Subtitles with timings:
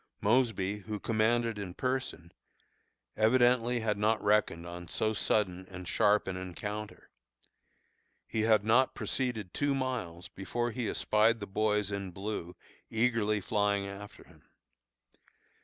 [0.19, 2.31] Mosby, who commanded in person,
[3.15, 7.11] evidently had not reckoned on so sudden and sharp an encounter.
[8.25, 12.55] He had not proceeded two miles before he espied the boys in blue
[12.89, 14.43] eagerly flying after him.